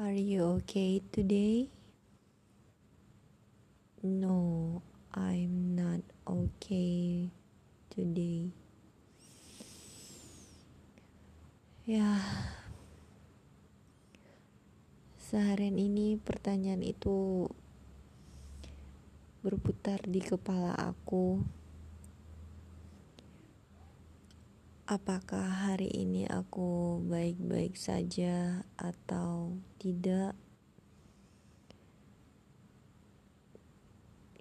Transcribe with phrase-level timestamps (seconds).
[0.00, 1.68] Are you okay today?
[4.00, 4.80] No,
[5.12, 7.28] I'm not okay
[7.92, 8.48] today.
[11.84, 12.16] Ya,
[15.20, 17.52] seharian ini pertanyaan itu
[19.44, 21.44] berputar di kepala aku.
[24.90, 30.34] Apakah hari ini aku baik-baik saja atau tidak?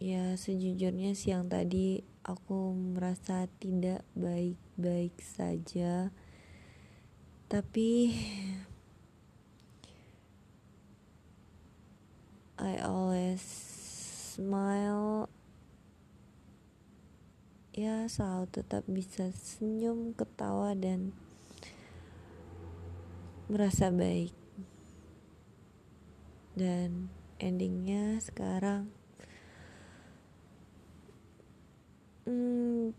[0.02, 6.09] Ya, sejujurnya siang tadi aku merasa tidak baik-baik saja,
[7.45, 8.17] tapi
[12.58, 13.45] I always
[14.34, 15.30] smile
[17.79, 21.15] ya selalu tetap bisa senyum, ketawa dan
[23.47, 24.35] merasa baik.
[26.59, 27.08] Dan
[27.39, 28.91] endingnya sekarang
[32.27, 32.91] hmm,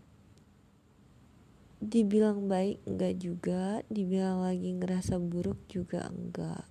[1.77, 6.65] dibilang baik enggak juga, dibilang lagi ngerasa buruk juga enggak.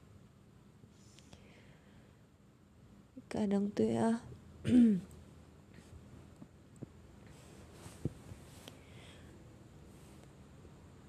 [3.31, 4.19] Kadang tuh ya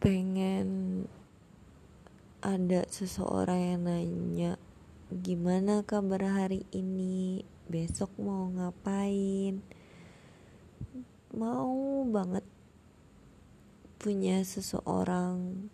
[0.01, 1.05] pengen
[2.41, 4.51] ada seseorang yang nanya
[5.13, 7.45] gimana kabar hari ini?
[7.69, 9.61] Besok mau ngapain?
[11.37, 12.41] Mau banget
[14.01, 15.69] punya seseorang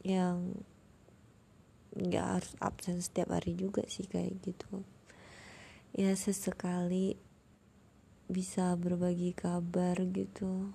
[0.00, 0.56] yang
[1.92, 4.88] nggak harus absen setiap hari juga sih kayak gitu.
[5.92, 7.20] Ya sesekali
[8.32, 10.72] bisa berbagi kabar gitu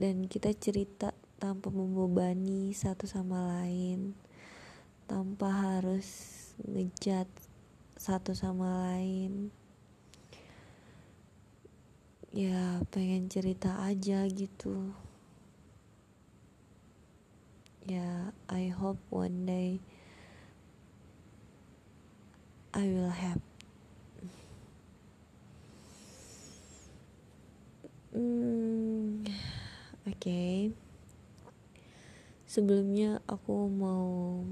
[0.00, 4.16] dan kita cerita tanpa membebani satu sama lain.
[5.04, 6.08] Tanpa harus
[6.64, 7.28] ngejat
[8.00, 9.52] satu sama lain.
[12.32, 14.96] Ya pengen cerita aja gitu.
[17.84, 19.84] Ya I hope one day
[22.72, 23.44] I will have.
[28.16, 28.59] Oke.
[30.20, 30.68] Okay.
[32.44, 34.44] Sebelumnya aku mau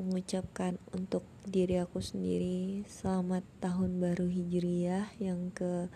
[0.00, 5.92] mengucapkan untuk diri aku sendiri selamat tahun baru Hijriyah yang ke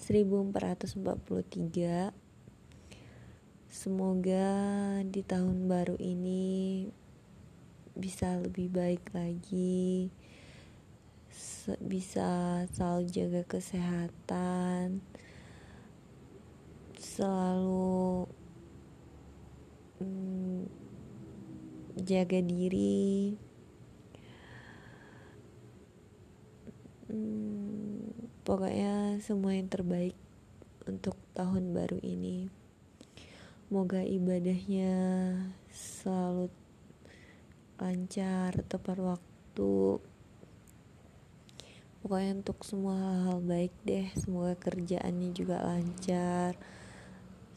[0.00, 2.16] 1443.
[3.68, 4.48] Semoga
[5.04, 6.88] di tahun baru ini
[7.92, 10.08] bisa lebih baik lagi.
[11.84, 15.04] Bisa selalu jaga kesehatan
[17.16, 18.28] selalu
[20.02, 20.68] hmm,
[22.00, 23.36] jaga diri
[27.08, 30.16] hmm, pokoknya semua yang terbaik
[30.86, 32.66] untuk tahun baru ini
[33.66, 34.94] Moga ibadahnya
[35.74, 36.46] selalu
[37.82, 39.98] lancar, tepat waktu.
[41.98, 44.06] Pokoknya untuk semua hal-hal baik deh.
[44.14, 46.54] Semoga kerjaannya juga lancar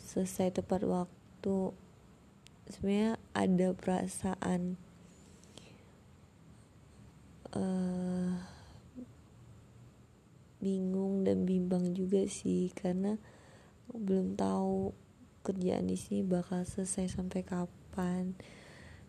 [0.02, 1.78] selesai tepat waktu
[2.70, 4.78] sebenarnya ada perasaan
[7.58, 8.38] uh,
[10.62, 13.18] bingung dan bimbang juga sih karena
[13.90, 14.94] belum tahu
[15.42, 18.38] kerjaan di sini bakal selesai sampai kapan.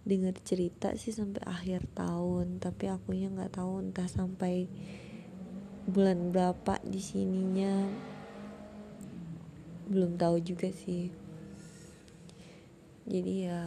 [0.00, 4.64] Dengar cerita sih sampai akhir tahun tapi akunya nggak tahu entah sampai
[5.84, 7.84] bulan berapa di sininya.
[9.90, 11.29] Belum tahu juga sih
[13.10, 13.60] jadi ya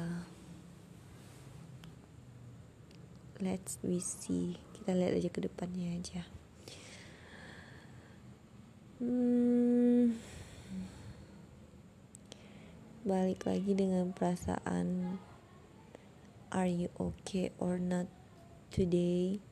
[3.43, 4.55] let's we see.
[4.71, 6.23] Kita lihat aja ke depannya aja.
[9.03, 10.15] Hmm,
[13.03, 15.19] balik lagi dengan perasaan
[16.55, 18.07] are you okay or not
[18.71, 19.43] today?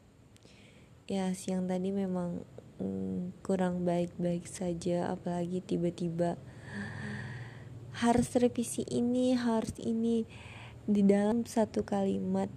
[1.12, 2.48] Ya siang tadi memang
[2.80, 6.40] hmm, kurang baik-baik saja apalagi tiba-tiba
[8.02, 10.26] harus revisi ini harus ini.
[10.82, 12.50] Di dalam satu kalimat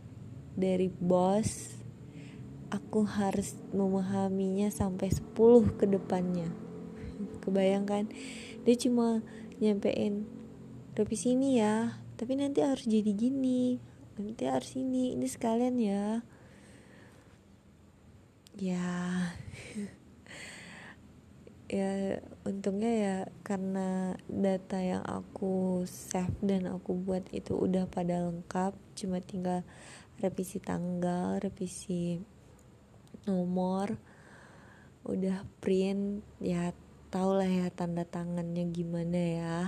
[0.57, 1.77] dari bos
[2.73, 6.49] aku harus memahaminya sampai 10 ke depannya.
[7.45, 8.09] Kebayangkan
[8.65, 9.21] dia cuma
[9.61, 10.25] nyampein
[10.97, 13.79] revisi ini ya tapi nanti harus jadi gini
[14.17, 16.25] nanti harus ini ini sekalian ya.
[18.57, 19.24] Ya
[21.75, 28.79] ya untungnya ya karena data yang aku save dan aku buat itu udah pada lengkap.
[28.95, 29.67] Cuma tinggal
[30.23, 32.23] revisi tanggal revisi
[33.27, 33.99] nomor
[35.03, 36.23] udah print.
[36.39, 36.71] Ya
[37.11, 39.59] tau lah ya tanda tangannya gimana ya.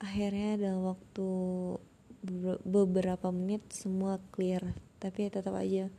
[0.00, 1.28] Akhirnya dalam waktu
[2.64, 4.64] beberapa menit semua clear.
[4.96, 5.92] Tapi tetap aja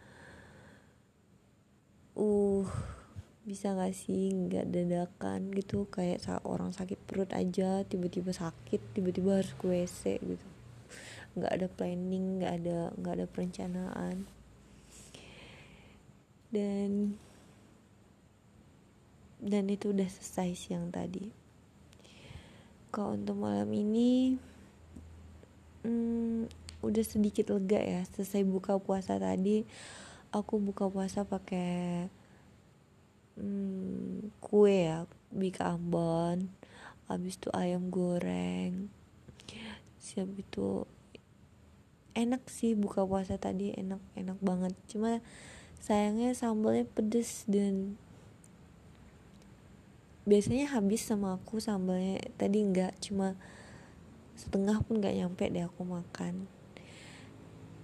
[2.17, 3.00] uh
[3.41, 5.89] bisa gak sih nggak dadakan gitu?
[5.89, 10.47] Kayak orang sakit perut aja tiba-tiba sakit tiba-tiba harus ke WC gitu.
[11.33, 14.15] Nggak ada planning nggak ada nggak ada perencanaan.
[16.53, 17.17] Dan
[19.41, 21.33] dan itu udah selesai siang tadi.
[22.93, 24.37] Kalau untuk malam ini
[25.81, 26.45] hmm,
[26.85, 29.65] udah sedikit lega ya selesai buka puasa tadi.
[30.29, 32.07] Aku buka puasa pakai
[33.41, 36.53] hmm, kue ya bika ambon
[37.09, 38.93] habis itu ayam goreng
[40.01, 40.85] siap itu
[42.15, 44.73] enak sih buka puasa tadi enak enak banget.
[44.91, 45.23] Cuma
[45.79, 47.95] sayangnya sambalnya pedes dan
[50.27, 52.19] biasanya habis sama aku sambalnya.
[52.35, 53.39] Tadi enggak cuma
[54.35, 56.49] setengah pun nggak nyampe deh aku makan.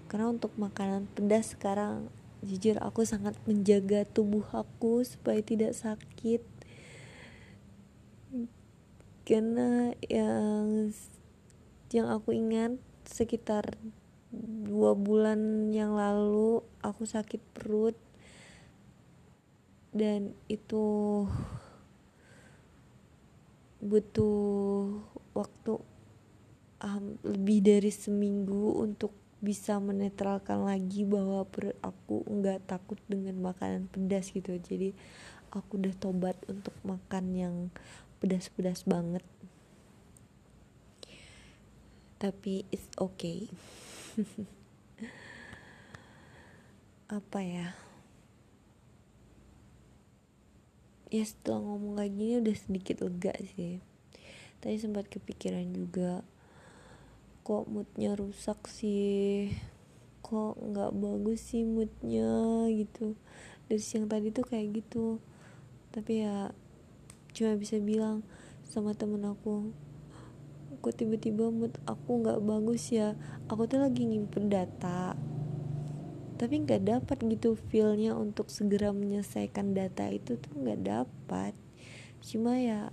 [0.07, 2.12] Karena untuk makanan pedas sekarang
[2.45, 6.41] jujur aku sangat menjaga tubuh aku supaya tidak sakit.
[9.27, 10.91] Karena yang
[11.91, 13.75] yang aku ingat sekitar
[14.67, 17.95] dua bulan yang lalu aku sakit perut.
[19.91, 21.25] Dan itu
[23.81, 25.01] butuh
[25.33, 25.73] waktu
[26.81, 33.85] um, lebih dari seminggu untuk bisa menetralkan lagi bahwa perut aku nggak takut dengan makanan
[33.89, 34.57] pedas gitu.
[34.57, 34.97] Jadi
[35.53, 37.55] aku udah tobat untuk makan yang
[38.17, 39.21] pedas-pedas banget.
[42.17, 43.45] Tapi it's okay.
[47.07, 47.77] Apa ya?
[51.07, 53.79] Ya setelah ngomong kayak gini udah sedikit lega sih.
[54.59, 56.25] Tadi sempat kepikiran juga
[57.47, 59.55] kok moodnya rusak sih.
[60.19, 63.15] Kok nggak bagus sih moodnya gitu.
[63.71, 65.23] Dari siang tadi tuh kayak gitu.
[65.95, 66.51] Tapi ya
[67.31, 68.27] cuma bisa bilang
[68.67, 69.71] sama temen aku
[70.83, 73.15] kok tiba-tiba mood aku nggak bagus ya?
[73.47, 75.15] Aku tuh lagi nyimpen data.
[76.35, 81.55] Tapi nggak dapat gitu feelnya untuk segera menyelesaikan data itu tuh nggak dapat
[82.27, 82.89] cuma ya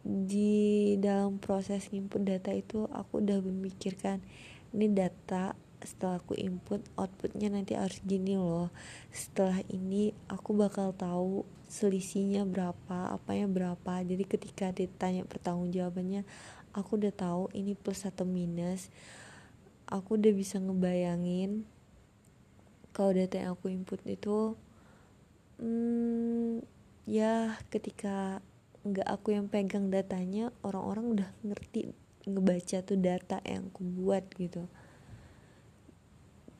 [0.00, 4.24] di dalam proses input data itu aku udah memikirkan
[4.72, 8.68] ini data setelah aku input outputnya nanti harus gini loh.
[9.08, 14.04] Setelah ini aku bakal tahu selisihnya berapa apanya berapa.
[14.04, 16.28] Jadi ketika ditanya pertanggungjawabannya
[16.76, 18.92] aku udah tahu ini plus atau minus.
[19.88, 21.66] Aku udah bisa ngebayangin
[22.94, 24.54] kalau data yang aku input itu
[25.58, 26.62] hmm,
[27.06, 28.44] ya ketika
[28.80, 31.92] nggak aku yang pegang datanya orang-orang udah ngerti
[32.24, 34.68] ngebaca tuh data yang aku buat gitu.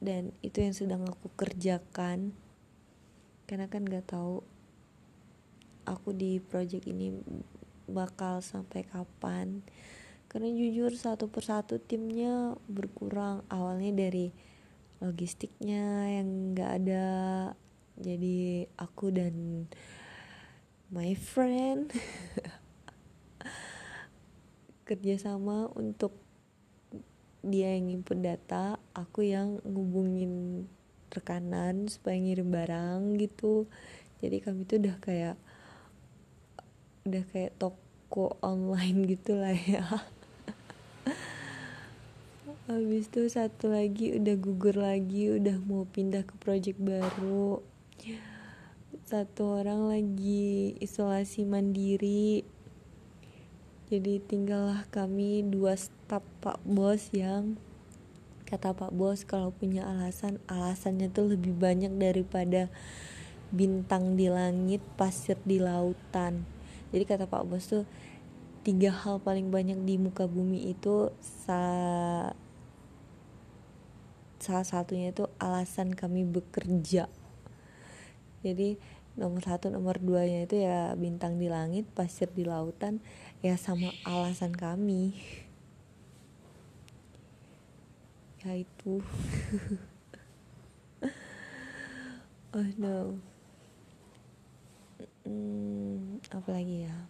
[0.01, 2.33] Dan itu yang sedang aku kerjakan.
[3.45, 4.41] Karena kan nggak tahu
[5.85, 7.13] aku di project ini
[7.89, 9.61] bakal sampai kapan.
[10.31, 13.45] Karena jujur satu persatu timnya berkurang.
[13.53, 14.33] Awalnya dari
[15.05, 17.09] logistiknya yang nggak ada.
[18.01, 19.69] Jadi aku dan
[20.91, 21.95] my friend.
[24.87, 26.19] Kerjasama untuk
[27.47, 30.67] dia yang input data aku yang ngubungin
[31.15, 33.71] rekanan supaya ngirim barang gitu.
[34.19, 35.37] Jadi kami tuh udah kayak
[37.07, 39.87] udah kayak toko online gitu lah ya.
[42.67, 47.63] Habis itu satu lagi udah gugur lagi udah mau pindah ke project baru
[49.11, 52.47] satu orang lagi isolasi mandiri.
[53.91, 57.59] Jadi tinggallah kami dua staf pak bos yang
[58.47, 62.71] kata pak bos kalau punya alasan alasannya tuh lebih banyak daripada
[63.51, 66.47] bintang di langit pasir di lautan.
[66.95, 67.83] Jadi kata pak bos tuh
[68.63, 71.63] tiga hal paling banyak di muka bumi itu sa
[74.39, 77.11] salah satunya itu alasan kami bekerja.
[78.47, 83.05] Jadi nomor satu nomor duanya itu ya bintang di langit pasir di lautan
[83.45, 85.13] ya sama alasan kami.
[88.41, 89.05] Ya itu.
[92.51, 93.15] Oh no.
[95.23, 97.07] Hmm, apa lagi ya?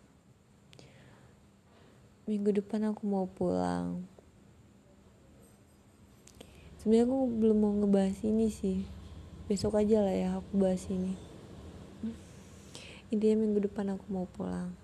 [2.28, 4.04] Minggu depan aku mau pulang.
[6.76, 8.84] Sebenarnya aku belum mau ngebahas ini sih.
[9.48, 11.29] Besok aja lah ya aku bahas ini
[13.10, 14.74] intinya minggu depan aku mau pulang.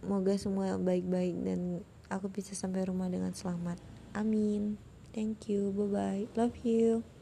[0.00, 3.78] Semoga semua baik-baik dan aku bisa sampai rumah dengan selamat.
[4.14, 4.78] Amin.
[5.14, 5.70] Thank you.
[5.74, 7.13] Bye bye love you